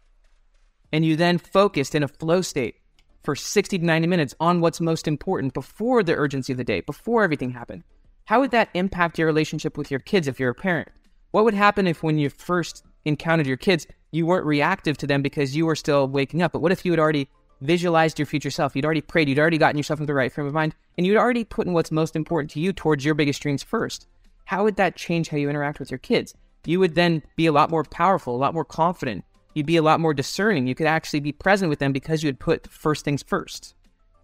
And 0.91 1.05
you 1.05 1.15
then 1.15 1.37
focused 1.37 1.93
in 1.93 2.03
a 2.03 2.07
flow 2.07 2.41
state 2.41 2.75
for 3.23 3.35
60 3.35 3.79
to 3.79 3.85
90 3.85 4.07
minutes 4.07 4.33
on 4.39 4.61
what's 4.61 4.81
most 4.81 5.07
important 5.07 5.53
before 5.53 6.01
the 6.03 6.15
urgency 6.15 6.53
of 6.53 6.57
the 6.57 6.63
day, 6.63 6.81
before 6.81 7.23
everything 7.23 7.51
happened. 7.51 7.83
How 8.25 8.39
would 8.39 8.51
that 8.51 8.69
impact 8.73 9.17
your 9.17 9.27
relationship 9.27 9.77
with 9.77 9.91
your 9.91 9.99
kids 9.99 10.27
if 10.27 10.39
you're 10.39 10.51
a 10.51 10.55
parent? 10.55 10.89
What 11.31 11.43
would 11.43 11.53
happen 11.53 11.87
if, 11.87 12.01
when 12.01 12.17
you 12.17 12.29
first 12.29 12.83
encountered 13.05 13.47
your 13.47 13.57
kids, 13.57 13.85
you 14.11 14.25
weren't 14.25 14.45
reactive 14.45 14.97
to 14.97 15.07
them 15.07 15.21
because 15.21 15.55
you 15.55 15.65
were 15.65 15.75
still 15.75 16.07
waking 16.07 16.41
up? 16.41 16.51
But 16.51 16.61
what 16.61 16.71
if 16.71 16.85
you 16.85 16.91
had 16.91 16.99
already 16.99 17.27
visualized 17.61 18.19
your 18.19 18.25
future 18.25 18.51
self. 18.51 18.75
You'd 18.75 18.85
already 18.85 19.01
prayed. 19.01 19.29
You'd 19.29 19.39
already 19.39 19.57
gotten 19.57 19.77
yourself 19.77 19.99
into 19.99 20.07
the 20.07 20.15
right 20.15 20.31
frame 20.31 20.47
of 20.47 20.53
mind, 20.53 20.75
and 20.97 21.05
you'd 21.05 21.17
already 21.17 21.43
put 21.43 21.67
in 21.67 21.73
what's 21.73 21.91
most 21.91 22.15
important 22.15 22.51
to 22.51 22.59
you 22.59 22.73
towards 22.73 23.03
your 23.03 23.15
biggest 23.15 23.41
dreams 23.41 23.63
first. 23.63 24.07
How 24.45 24.63
would 24.63 24.77
that 24.77 24.95
change 24.95 25.29
how 25.29 25.37
you 25.37 25.49
interact 25.49 25.79
with 25.79 25.91
your 25.91 25.97
kids? 25.97 26.33
You 26.65 26.79
would 26.79 26.95
then 26.95 27.23
be 27.35 27.45
a 27.45 27.51
lot 27.51 27.69
more 27.69 27.83
powerful, 27.83 28.35
a 28.35 28.37
lot 28.37 28.53
more 28.53 28.65
confident. 28.65 29.23
You'd 29.53 29.65
be 29.65 29.77
a 29.77 29.81
lot 29.81 29.99
more 29.99 30.13
discerning. 30.13 30.67
You 30.67 30.75
could 30.75 30.87
actually 30.87 31.19
be 31.19 31.31
present 31.31 31.69
with 31.69 31.79
them 31.79 31.91
because 31.91 32.23
you 32.23 32.27
had 32.27 32.39
put 32.39 32.67
first 32.67 33.05
things 33.05 33.23
first. 33.23 33.75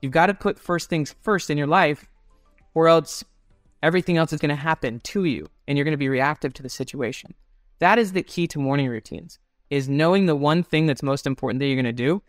You've 0.01 0.11
got 0.11 0.27
to 0.27 0.33
put 0.33 0.59
first 0.59 0.89
things 0.89 1.15
first 1.21 1.49
in 1.49 1.57
your 1.57 1.67
life, 1.67 2.07
or 2.73 2.87
else 2.87 3.23
everything 3.81 4.17
else 4.17 4.33
is 4.33 4.39
going 4.39 4.49
to 4.49 4.55
happen 4.55 4.99
to 4.99 5.23
you, 5.25 5.47
and 5.67 5.77
you're 5.77 5.85
going 5.85 5.93
to 5.93 5.97
be 5.97 6.09
reactive 6.09 6.53
to 6.53 6.63
the 6.63 6.69
situation. 6.69 7.33
That 7.79 7.97
is 7.97 8.13
the 8.13 8.23
key 8.23 8.47
to 8.47 8.59
morning 8.59 8.87
routines: 8.87 9.39
is 9.69 9.89
knowing 9.89 10.25
the 10.25 10.35
one 10.35 10.63
thing 10.63 10.85
that's 10.85 11.03
most 11.03 11.25
important 11.25 11.59
that 11.59 11.67
you're 11.67 11.81
going 11.81 11.85
to 11.85 11.91
do 11.91 12.21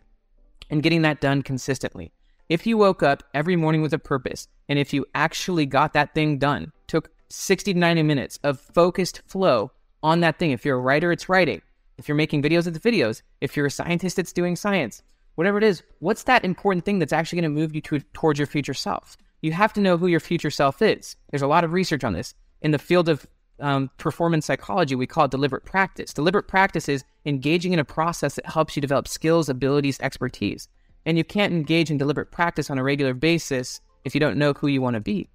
and 0.69 0.83
getting 0.83 1.01
that 1.03 1.21
done 1.21 1.41
consistently. 1.41 2.11
If 2.49 2.65
you 2.65 2.77
woke 2.77 3.03
up 3.03 3.23
every 3.33 3.55
morning 3.55 3.81
with 3.81 3.93
a 3.93 3.99
purpose, 3.99 4.47
and 4.69 4.79
if 4.79 4.93
you 4.93 5.05
actually 5.13 5.65
got 5.65 5.93
that 5.93 6.13
thing 6.13 6.37
done, 6.37 6.71
took 6.87 7.09
60 7.29 7.73
to 7.73 7.79
90 7.79 8.03
minutes 8.03 8.39
of 8.43 8.59
focused 8.59 9.21
flow 9.25 9.71
on 10.01 10.21
that 10.21 10.39
thing. 10.39 10.51
If 10.51 10.63
you're 10.63 10.77
a 10.77 10.81
writer, 10.81 11.11
it's 11.11 11.27
writing. 11.27 11.61
If 11.97 12.07
you're 12.07 12.15
making 12.15 12.43
videos, 12.43 12.67
it's 12.67 12.79
videos. 12.79 13.21
If 13.41 13.57
you're 13.57 13.65
a 13.65 13.71
scientist, 13.71 14.19
it's 14.19 14.31
doing 14.31 14.55
science. 14.55 15.01
Whatever 15.35 15.57
it 15.57 15.63
is, 15.63 15.83
what's 15.99 16.23
that 16.23 16.45
important 16.45 16.85
thing 16.85 16.99
that's 16.99 17.13
actually 17.13 17.41
going 17.41 17.53
to 17.53 17.61
move 17.61 17.75
you 17.75 17.81
to, 17.81 17.99
towards 18.13 18.39
your 18.39 18.47
future 18.47 18.73
self? 18.73 19.17
You 19.41 19.51
have 19.51 19.73
to 19.73 19.81
know 19.81 19.97
who 19.97 20.07
your 20.07 20.19
future 20.19 20.49
self 20.49 20.81
is. 20.81 21.15
There's 21.29 21.41
a 21.41 21.47
lot 21.47 21.63
of 21.63 21.73
research 21.73 22.03
on 22.03 22.13
this. 22.13 22.33
In 22.61 22.71
the 22.71 22.79
field 22.79 23.07
of 23.07 23.27
um, 23.59 23.89
performance 23.97 24.45
psychology, 24.45 24.95
we 24.95 25.07
call 25.07 25.25
it 25.25 25.31
deliberate 25.31 25.65
practice. 25.65 26.13
Deliberate 26.13 26.47
practice 26.47 26.87
is 26.87 27.03
engaging 27.25 27.73
in 27.73 27.79
a 27.79 27.85
process 27.85 28.35
that 28.35 28.45
helps 28.45 28.75
you 28.75 28.81
develop 28.81 29.07
skills, 29.07 29.49
abilities, 29.49 29.99
expertise. 29.99 30.67
And 31.05 31.17
you 31.17 31.23
can't 31.23 31.53
engage 31.53 31.89
in 31.89 31.97
deliberate 31.97 32.31
practice 32.31 32.69
on 32.69 32.77
a 32.77 32.83
regular 32.83 33.13
basis 33.13 33.81
if 34.03 34.13
you 34.13 34.19
don't 34.19 34.37
know 34.37 34.53
who 34.53 34.67
you 34.67 34.81
want 34.81 34.95
to 34.95 34.99
be. 34.99 35.29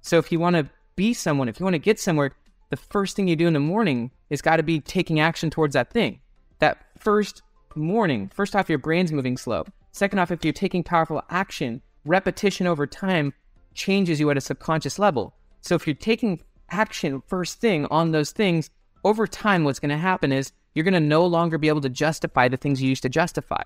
So 0.00 0.18
if 0.18 0.30
you 0.30 0.38
want 0.38 0.56
to 0.56 0.68
be 0.96 1.14
someone, 1.14 1.48
if 1.48 1.58
you 1.58 1.64
want 1.64 1.74
to 1.74 1.78
get 1.78 1.98
somewhere, 1.98 2.32
the 2.70 2.76
first 2.76 3.16
thing 3.16 3.28
you 3.28 3.36
do 3.36 3.46
in 3.46 3.52
the 3.52 3.60
morning 3.60 4.10
is 4.30 4.42
got 4.42 4.56
to 4.56 4.62
be 4.62 4.80
taking 4.80 5.20
action 5.20 5.50
towards 5.50 5.74
that 5.74 5.90
thing. 5.90 6.20
That 6.58 6.78
first 6.98 7.42
morning, 7.74 8.30
first 8.34 8.54
off, 8.54 8.68
your 8.68 8.78
brain's 8.78 9.12
moving 9.12 9.36
slow. 9.36 9.64
Second 9.92 10.18
off, 10.18 10.30
if 10.30 10.44
you're 10.44 10.52
taking 10.52 10.82
powerful 10.82 11.22
action, 11.30 11.80
repetition 12.04 12.66
over 12.66 12.86
time 12.86 13.32
changes 13.74 14.20
you 14.20 14.30
at 14.30 14.36
a 14.36 14.40
subconscious 14.40 14.98
level. 14.98 15.34
So 15.60 15.74
if 15.74 15.86
you're 15.86 15.94
taking 15.94 16.40
action 16.70 17.22
first 17.26 17.60
thing 17.60 17.86
on 17.86 18.12
those 18.12 18.32
things, 18.32 18.70
over 19.04 19.26
time, 19.26 19.64
what's 19.64 19.78
going 19.78 19.90
to 19.90 19.96
happen 19.96 20.32
is 20.32 20.52
you're 20.74 20.84
going 20.84 20.94
to 20.94 21.00
no 21.00 21.26
longer 21.26 21.58
be 21.58 21.68
able 21.68 21.82
to 21.82 21.88
justify 21.88 22.48
the 22.48 22.56
things 22.56 22.82
you 22.82 22.88
used 22.88 23.02
to 23.02 23.08
justify. 23.08 23.62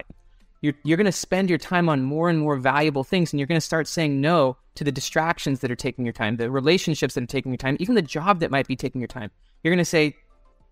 You're, 0.61 0.75
you're 0.83 0.97
going 0.97 1.07
to 1.07 1.13
spend 1.13 1.49
your 1.49 1.59
time 1.59 1.89
on 1.89 2.03
more 2.03 2.29
and 2.29 2.41
more 2.41 2.57
valuable 2.57 3.05
things, 3.05 3.33
and 3.33 3.39
you're 3.39 3.47
going 3.47 3.61
to 3.61 3.65
start 3.65 3.87
saying 3.87 4.21
no 4.21 4.57
to 4.75 4.85
the 4.85 4.91
distractions 4.91 5.61
that 5.61 5.71
are 5.71 5.77
taking 5.77 6.05
your 6.05 6.13
time, 6.13 6.37
the 6.37 6.51
relationships 6.51 7.15
that 7.15 7.23
are 7.23 7.29
taking 7.29 7.53
your 7.53 7.59
time, 7.59 7.77
even 7.79 7.95
the 7.95 8.03
job 8.03 8.41
that 8.41 8.51
might 8.51 8.67
be 8.67 8.77
taking 8.77 9.01
your 9.01 9.09
time. 9.09 9.31
You're 9.63 9.73
going 9.73 9.79
to 9.79 9.85
say, 9.85 10.17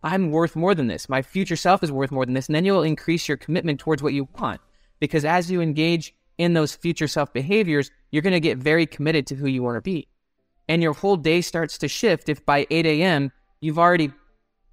I'm 0.03 0.31
worth 0.31 0.57
more 0.57 0.75
than 0.75 0.87
this. 0.87 1.09
My 1.09 1.23
future 1.23 1.57
self 1.57 1.83
is 1.83 1.91
worth 1.91 2.11
more 2.11 2.25
than 2.25 2.35
this. 2.35 2.47
And 2.47 2.55
then 2.55 2.65
you'll 2.65 2.83
increase 2.83 3.29
your 3.29 3.37
commitment 3.37 3.81
towards 3.81 4.03
what 4.03 4.13
you 4.13 4.29
want. 4.39 4.61
Because 5.01 5.25
as 5.25 5.51
you 5.51 5.61
engage 5.61 6.15
in 6.39 6.55
those 6.55 6.75
future 6.75 7.09
self 7.09 7.33
behaviors, 7.33 7.91
you're 8.11 8.23
going 8.23 8.33
to 8.33 8.41
get 8.41 8.59
very 8.59 8.87
committed 8.87 9.27
to 9.29 9.35
who 9.35 9.47
you 9.47 9.63
want 9.63 9.77
to 9.77 9.81
be. 9.81 10.09
And 10.69 10.83
your 10.83 10.95
whole 10.95 11.17
day 11.17 11.41
starts 11.41 11.79
to 11.79 11.89
shift 11.89 12.29
if 12.29 12.45
by 12.45 12.67
8 12.71 12.87
a.m. 12.87 13.33
you've 13.61 13.79
already 13.79 14.13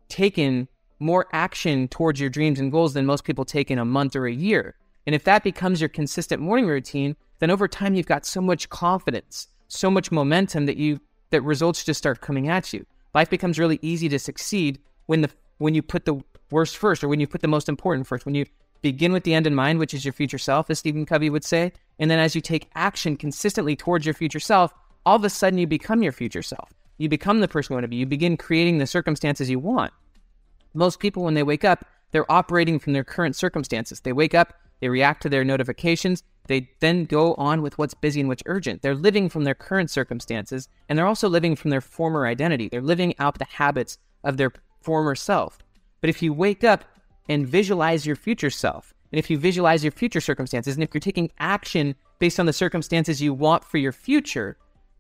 taken 0.10 0.68
more 1.00 1.28
action 1.34 1.88
towards 1.88 2.20
your 2.20 2.30
dreams 2.30 2.60
and 2.60 2.72
goals 2.72 2.94
than 2.94 3.06
most 3.06 3.24
people 3.26 3.46
take 3.46 3.70
in 3.70 3.78
a 3.78 3.86
month 3.86 4.16
or 4.16 4.26
a 4.26 4.34
year. 4.34 4.76
And 5.06 5.14
if 5.14 5.24
that 5.26 5.44
becomes 5.44 5.82
your 5.82 5.90
consistent 5.90 6.42
morning 6.42 6.66
routine, 6.66 7.16
then 7.40 7.52
over 7.52 7.68
time 7.68 7.94
you've 7.94 8.06
got 8.06 8.26
so 8.26 8.42
much 8.42 8.70
confidence, 8.70 9.48
so 9.68 9.92
much 9.92 10.12
momentum 10.12 10.66
that 10.66 10.78
you 10.78 11.00
that 11.32 11.42
results 11.42 11.84
just 11.84 11.98
start 11.98 12.22
coming 12.22 12.48
at 12.48 12.72
you. 12.74 12.86
Life 13.14 13.30
becomes 13.30 13.60
really 13.60 13.80
easy 13.82 14.08
to 14.10 14.20
succeed 14.20 14.80
when 15.08 15.22
the 15.22 15.30
when 15.58 15.76
you 15.76 15.82
put 15.82 16.06
the 16.06 16.22
worst 16.52 16.78
first 16.78 17.04
or 17.04 17.08
when 17.08 17.20
you 17.20 17.28
put 17.28 17.42
the 17.42 17.48
most 17.48 17.68
important 17.68 18.08
first, 18.08 18.26
when 18.26 18.36
you 18.36 18.46
begin 18.82 19.12
with 19.12 19.24
the 19.24 19.34
end 19.34 19.48
in 19.48 19.56
mind, 19.56 19.80
which 19.80 19.94
is 19.94 20.06
your 20.06 20.14
future 20.14 20.38
self, 20.38 20.70
as 20.70 20.80
Stephen 20.80 21.06
Covey 21.06 21.30
would 21.30 21.44
say, 21.44 21.72
and 22.00 22.12
then 22.12 22.20
as 22.20 22.36
you 22.36 22.42
take 22.42 22.70
action 22.76 23.16
consistently 23.16 23.76
towards 23.76 24.06
your 24.06 24.14
future 24.14 24.40
self, 24.40 24.74
all 25.06 25.16
of 25.16 25.24
a 25.24 25.30
sudden 25.30 25.60
you 25.60 25.68
become 25.68 26.04
your 26.04 26.12
future 26.12 26.42
self. 26.42 26.74
You 26.98 27.10
become 27.10 27.40
the 27.40 27.48
person 27.48 27.74
you 27.74 27.76
want 27.76 27.84
to 27.84 27.90
be. 27.90 27.98
You 27.98 28.06
begin 28.06 28.38
creating 28.38 28.78
the 28.78 28.88
circumstances 28.88 29.50
you 29.50 29.60
want. 29.60 29.94
Most 30.74 31.00
people, 31.00 31.24
when 31.24 31.34
they 31.34 31.44
wake 31.44 31.64
up, 31.64 31.86
they're 32.12 32.32
operating 32.32 32.80
from 32.80 32.94
their 32.94 33.04
current 33.04 33.36
circumstances. 33.36 34.00
They 34.00 34.14
wake 34.14 34.34
up, 34.34 34.54
they 34.80 34.90
react 34.90 35.22
to 35.24 35.30
their 35.30 35.44
notifications, 35.44 36.24
they 36.48 36.70
then 36.80 37.06
go 37.06 37.34
on 37.36 37.62
with 37.62 37.78
what's 37.78 37.94
busy 37.94 38.20
and 38.20 38.30
what's 38.30 38.44
urgent. 38.46 38.82
They're 38.82 38.96
living 38.96 39.30
from 39.30 39.44
their 39.44 39.56
current 39.56 39.90
circumstances, 39.90 40.68
and 40.88 40.98
they're 40.98 41.08
also 41.08 41.30
living 41.30 41.56
from 41.56 41.72
their 41.72 41.82
former 41.82 42.28
identity. 42.28 42.68
They're 42.70 42.82
living 42.82 43.14
out 43.18 43.40
the 43.40 43.46
habits 43.46 43.98
of 44.24 44.38
their 44.38 44.52
former 44.82 45.16
self. 45.16 45.58
But 46.02 46.10
if 46.10 46.22
you 46.22 46.34
wake 46.34 46.64
up 46.64 46.84
and 47.30 47.48
visualize 47.48 48.06
your 48.06 48.18
future 48.18 48.50
self, 48.50 48.94
and 49.12 49.20
if 49.20 49.30
you 49.30 49.38
visualize 49.38 49.84
your 49.84 49.92
future 49.92 50.20
circumstances, 50.20 50.76
and 50.76 50.84
if 50.84 50.94
you're 50.94 51.00
taking 51.00 51.32
action 51.40 51.96
based 52.20 52.40
on 52.40 52.46
the 52.46 52.54
circumstances 52.54 53.22
you 53.22 53.34
want 53.34 53.64
for 53.64 53.78
your 53.78 53.92
future, 53.92 54.58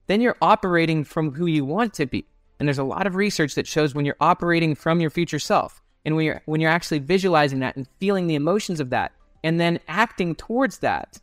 then 0.07 0.22
you're 0.22 0.38
operating 0.41 1.03
from 1.03 1.33
who 1.33 1.45
you 1.45 1.65
want 1.65 1.93
to 1.95 2.05
be. 2.05 2.25
And 2.60 2.67
there's 2.67 2.79
a 2.79 2.83
lot 2.83 3.07
of 3.07 3.15
research 3.15 3.55
that 3.55 3.67
shows 3.67 3.93
when 3.93 4.05
you're 4.05 4.15
operating 4.19 4.75
from 4.75 5.01
your 5.01 5.10
future 5.10 5.39
self, 5.39 5.81
and 6.05 6.15
when 6.15 6.25
you're 6.25 6.41
when 6.45 6.62
you're 6.62 6.72
actually 6.72 7.00
visualizing 7.00 7.60
that 7.60 7.75
and 7.75 7.88
feeling 8.00 8.27
the 8.27 8.36
emotions 8.36 8.79
of 8.79 8.89
that, 8.91 9.12
and 9.43 9.60
then 9.60 9.79
acting 9.88 10.36
towards 10.36 10.79
that, 10.79 11.19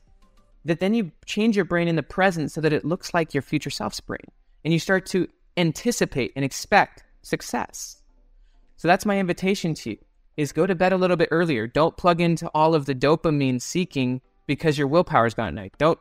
that 0.64 0.80
then 0.80 0.94
you 0.94 1.12
change 1.24 1.56
your 1.56 1.64
brain 1.64 1.88
in 1.88 1.96
the 1.96 2.02
present 2.02 2.50
so 2.52 2.60
that 2.60 2.72
it 2.72 2.84
looks 2.84 3.14
like 3.14 3.32
your 3.32 3.42
future 3.42 3.70
self's 3.70 4.00
brain, 4.00 4.26
and 4.64 4.72
you 4.72 4.78
start 4.78 5.06
to 5.06 5.28
anticipate 5.56 6.32
and 6.36 6.44
expect 6.44 7.04
success. 7.22 8.02
So 8.76 8.88
that's 8.88 9.06
my 9.06 9.18
invitation 9.18 9.74
to 9.74 9.90
you 9.90 9.98
is 10.36 10.52
go 10.52 10.66
to 10.66 10.74
bed 10.74 10.92
a 10.92 10.96
little 10.96 11.16
bit 11.16 11.28
earlier. 11.30 11.66
Don't 11.66 11.96
plug 11.96 12.20
into 12.20 12.48
all 12.54 12.74
of 12.74 12.86
the 12.86 12.94
dopamine 12.94 13.60
seeking 13.60 14.22
because 14.46 14.78
your 14.78 14.88
willpower's 14.88 15.34
gone 15.34 15.48
at 15.48 15.54
night. 15.54 15.74
Don't 15.76 16.00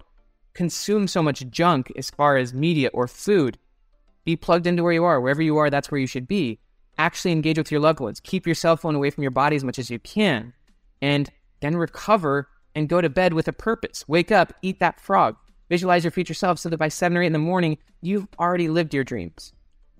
consume 0.54 1.08
so 1.08 1.22
much 1.24 1.50
junk 1.50 1.92
as 1.96 2.10
far 2.10 2.38
as 2.38 2.54
media 2.54 2.90
or 2.94 3.08
food. 3.08 3.58
Be 4.26 4.36
plugged 4.36 4.68
into 4.68 4.84
where 4.84 4.94
you 4.94 5.06
are. 5.06 5.22
Wherever 5.22 5.42
you 5.42 5.58
are, 5.58 5.70
that's 5.70 5.92
where 5.92 6.00
you 6.00 6.08
should 6.08 6.28
be. 6.28 6.60
Actually 6.98 7.32
engage 7.32 7.58
with 7.58 7.72
your 7.72 7.80
loved 7.80 8.00
ones. 8.00 8.20
Keep 8.20 8.46
your 8.46 8.56
cell 8.56 8.76
phone 8.76 8.96
away 8.96 9.10
from 9.10 9.24
your 9.24 9.32
body 9.32 9.56
as 9.56 9.64
much 9.64 9.80
as 9.80 9.90
you 9.90 10.00
can. 10.00 10.54
And 11.02 11.30
then 11.62 11.78
recover 11.78 12.50
and 12.76 12.90
go 12.90 13.02
to 13.02 13.10
bed 13.10 13.34
with 13.34 13.48
a 13.48 13.54
purpose. 13.54 14.08
Wake 14.08 14.32
up, 14.32 14.54
eat 14.62 14.80
that 14.80 15.00
frog. 15.00 15.36
Visualize 15.70 16.04
your 16.04 16.12
future 16.12 16.34
self 16.34 16.60
so 16.60 16.70
that 16.70 16.78
by 16.78 16.88
seven 16.88 17.18
or 17.18 17.24
eight 17.24 17.28
in 17.28 17.34
the 17.34 17.40
morning, 17.40 17.78
you've 18.02 18.28
already 18.40 18.68
lived 18.68 18.94
your 18.94 19.04
dreams. 19.04 19.54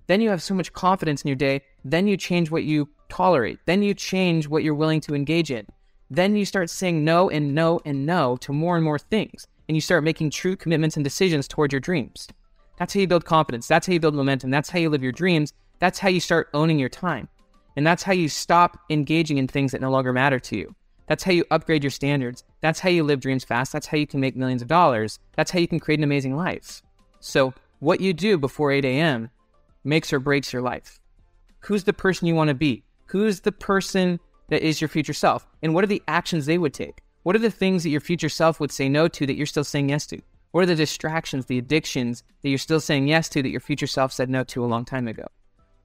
Then 0.08 0.20
you 0.20 0.30
have 0.30 0.42
so 0.42 0.54
much 0.54 0.72
confidence 0.72 1.22
in 1.22 1.28
your 1.28 1.36
day. 1.36 1.62
Then 1.84 2.06
you 2.06 2.16
change 2.16 2.50
what 2.50 2.64
you 2.64 2.88
tolerate. 3.08 3.60
Then 3.66 3.82
you 3.82 3.94
change 3.94 4.48
what 4.48 4.64
you're 4.64 4.74
willing 4.74 5.00
to 5.02 5.14
engage 5.14 5.50
in. 5.50 5.66
Then 6.10 6.34
you 6.34 6.44
start 6.44 6.70
saying 6.70 7.04
no 7.04 7.30
and 7.30 7.54
no 7.54 7.80
and 7.84 8.04
no 8.04 8.36
to 8.38 8.52
more 8.52 8.74
and 8.74 8.84
more 8.84 8.98
things. 8.98 9.46
And 9.70 9.76
you 9.76 9.80
start 9.80 10.02
making 10.02 10.30
true 10.30 10.56
commitments 10.56 10.96
and 10.96 11.04
decisions 11.04 11.46
towards 11.46 11.72
your 11.72 11.78
dreams. 11.78 12.26
That's 12.76 12.92
how 12.92 12.98
you 12.98 13.06
build 13.06 13.24
confidence. 13.24 13.68
That's 13.68 13.86
how 13.86 13.92
you 13.92 14.00
build 14.00 14.16
momentum. 14.16 14.50
That's 14.50 14.68
how 14.68 14.80
you 14.80 14.90
live 14.90 15.00
your 15.00 15.12
dreams. 15.12 15.52
That's 15.78 16.00
how 16.00 16.08
you 16.08 16.18
start 16.18 16.48
owning 16.52 16.80
your 16.80 16.88
time. 16.88 17.28
And 17.76 17.86
that's 17.86 18.02
how 18.02 18.12
you 18.12 18.28
stop 18.28 18.80
engaging 18.90 19.38
in 19.38 19.46
things 19.46 19.70
that 19.70 19.80
no 19.80 19.92
longer 19.92 20.12
matter 20.12 20.40
to 20.40 20.56
you. 20.56 20.74
That's 21.06 21.22
how 21.22 21.30
you 21.30 21.44
upgrade 21.52 21.84
your 21.84 21.92
standards. 21.92 22.42
That's 22.60 22.80
how 22.80 22.88
you 22.88 23.04
live 23.04 23.20
dreams 23.20 23.44
fast. 23.44 23.72
That's 23.72 23.86
how 23.86 23.96
you 23.96 24.08
can 24.08 24.18
make 24.18 24.34
millions 24.34 24.60
of 24.60 24.66
dollars. 24.66 25.20
That's 25.36 25.52
how 25.52 25.60
you 25.60 25.68
can 25.68 25.78
create 25.78 26.00
an 26.00 26.04
amazing 26.04 26.34
life. 26.36 26.82
So, 27.20 27.54
what 27.78 28.00
you 28.00 28.12
do 28.12 28.38
before 28.38 28.72
8 28.72 28.84
a.m 28.84 29.30
makes 29.84 30.12
or 30.12 30.18
breaks 30.18 30.52
your 30.52 30.62
life. 30.62 30.98
Who's 31.60 31.84
the 31.84 31.92
person 31.92 32.26
you 32.26 32.34
want 32.34 32.48
to 32.48 32.54
be? 32.54 32.82
Who's 33.06 33.42
the 33.42 33.52
person 33.52 34.18
that 34.48 34.66
is 34.66 34.80
your 34.80 34.88
future 34.88 35.12
self? 35.12 35.46
And 35.62 35.74
what 35.74 35.84
are 35.84 35.86
the 35.86 36.02
actions 36.08 36.46
they 36.46 36.58
would 36.58 36.74
take? 36.74 37.02
What 37.22 37.36
are 37.36 37.40
the 37.40 37.50
things 37.50 37.82
that 37.82 37.90
your 37.90 38.00
future 38.00 38.30
self 38.30 38.60
would 38.60 38.72
say 38.72 38.88
no 38.88 39.06
to 39.06 39.26
that 39.26 39.36
you're 39.36 39.44
still 39.44 39.64
saying 39.64 39.90
yes 39.90 40.06
to? 40.06 40.22
What 40.52 40.62
are 40.62 40.66
the 40.66 40.74
distractions, 40.74 41.46
the 41.46 41.58
addictions 41.58 42.22
that 42.42 42.48
you're 42.48 42.56
still 42.56 42.80
saying 42.80 43.08
yes 43.08 43.28
to 43.30 43.42
that 43.42 43.50
your 43.50 43.60
future 43.60 43.86
self 43.86 44.10
said 44.10 44.30
no 44.30 44.42
to 44.44 44.64
a 44.64 44.66
long 44.66 44.86
time 44.86 45.06
ago? 45.06 45.26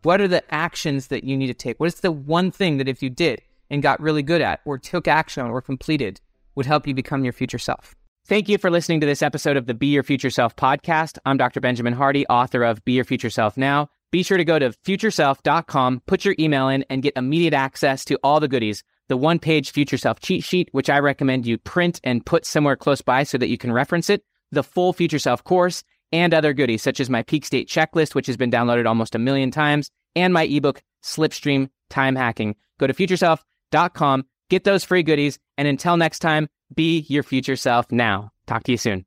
What 0.04 0.22
are 0.22 0.30
the 0.30 0.44
actions 0.54 1.08
that 1.08 1.26
you 1.26 1.36
need 1.36 1.48
to 1.48 1.54
take? 1.54 1.78
What 1.78 1.88
is 1.88 1.96
the 1.96 2.12
one 2.12 2.52
thing 2.52 2.78
that 2.78 2.88
if 2.88 3.04
you 3.04 3.10
did 3.10 3.42
and 3.70 3.84
got 3.84 4.00
really 4.00 4.24
good 4.24 4.42
at, 4.42 4.62
or 4.64 4.78
took 4.78 5.10
action 5.10 5.44
on, 5.44 5.52
or 5.52 5.62
completed, 5.62 6.22
would 6.54 6.68
help 6.68 6.88
you 6.88 6.94
become 6.94 7.26
your 7.26 7.34
future 7.34 7.60
self? 7.60 7.96
Thank 8.28 8.48
you 8.48 8.58
for 8.58 8.72
listening 8.72 9.02
to 9.02 9.06
this 9.06 9.22
episode 9.22 9.58
of 9.58 9.66
the 9.66 9.74
Be 9.74 9.88
Your 9.88 10.04
Future 10.04 10.30
Self 10.30 10.56
podcast. 10.56 11.18
I'm 11.26 11.38
Dr. 11.38 11.60
Benjamin 11.60 11.94
Hardy, 11.94 12.26
author 12.28 12.64
of 12.64 12.84
Be 12.86 12.94
Your 12.94 13.04
Future 13.04 13.30
Self 13.30 13.58
Now. 13.58 13.90
Be 14.10 14.24
sure 14.24 14.38
to 14.38 14.46
go 14.46 14.58
to 14.58 14.70
futureself.com, 14.72 16.04
put 16.06 16.24
your 16.24 16.36
email 16.40 16.70
in, 16.70 16.86
and 16.90 17.04
get 17.04 17.18
immediate 17.18 17.54
access 17.54 18.06
to 18.06 18.18
all 18.24 18.40
the 18.40 18.48
goodies. 18.48 18.84
The 19.08 19.18
one 19.18 19.40
page 19.40 19.72
Future 19.72 19.98
Self 19.98 20.20
cheat 20.20 20.44
sheet, 20.44 20.70
which 20.72 20.90
I 20.90 21.00
recommend 21.00 21.46
you 21.46 21.58
print 21.58 22.00
and 22.04 22.26
put 22.26 22.46
somewhere 22.46 22.76
close 22.76 23.02
by 23.02 23.24
so 23.24 23.38
that 23.38 23.50
you 23.50 23.58
can 23.58 23.72
reference 23.72 24.10
it, 24.10 24.24
the 24.52 24.64
full 24.64 24.94
Future 24.94 25.20
Self 25.20 25.44
course, 25.44 25.84
and 26.12 26.34
other 26.34 26.54
goodies 26.54 26.82
such 26.82 27.00
as 27.00 27.10
my 27.10 27.24
peak 27.24 27.46
state 27.46 27.68
checklist, 27.68 28.16
which 28.16 28.28
has 28.28 28.38
been 28.38 28.52
downloaded 28.52 28.88
almost 28.88 29.16
a 29.16 29.20
million 29.20 29.52
times, 29.52 29.92
and 30.16 30.34
my 30.34 30.44
ebook, 30.44 30.82
Slipstream 31.04 31.70
Time 31.90 32.16
Hacking. 32.16 32.56
Go 32.80 32.88
to 32.88 32.94
futureself.com, 32.94 34.26
get 34.50 34.64
those 34.64 34.84
free 34.84 35.04
goodies, 35.04 35.40
and 35.58 35.68
until 35.68 35.98
next 35.98 36.20
time, 36.20 36.48
be 36.74 37.06
your 37.10 37.24
future 37.24 37.56
self 37.56 37.92
now. 37.92 38.32
Talk 38.48 38.64
to 38.64 38.72
you 38.72 38.78
soon. 38.78 39.06